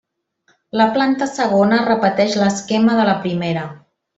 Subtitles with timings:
[0.79, 3.71] La planta segona repeteix l'esquema de la primera.